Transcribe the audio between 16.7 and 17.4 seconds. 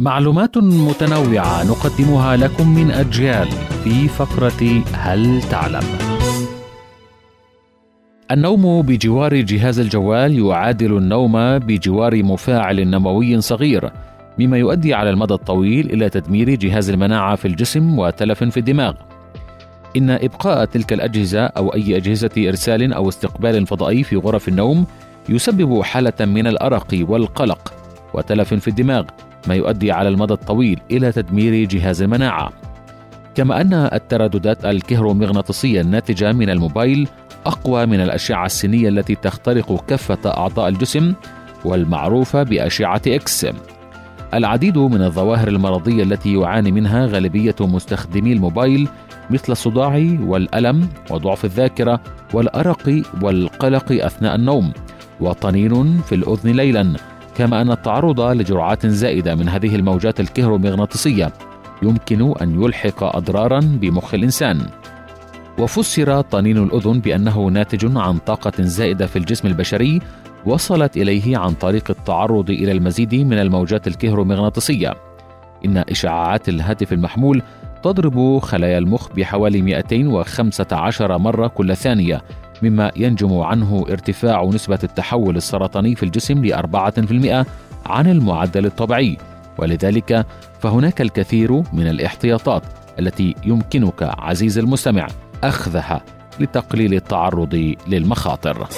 المناعة